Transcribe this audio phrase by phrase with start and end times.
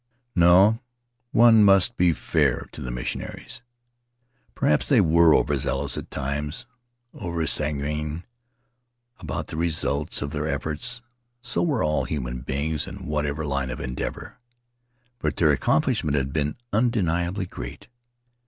[0.35, 0.79] No,
[1.29, 3.61] one must be fair to the missionaries.
[4.55, 6.65] Perhaps they were over zealous at times,
[7.13, 8.23] oversanguine
[9.19, 11.03] about the results of their efforts—
[11.41, 14.39] so were all human beings in whatever line of endeavor;
[15.19, 17.87] but their accomplishment had been undeniably great.